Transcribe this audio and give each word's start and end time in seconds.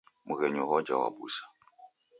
Mghenyu 0.27 0.63
hoja 0.69 0.95
wabusa. 1.01 1.43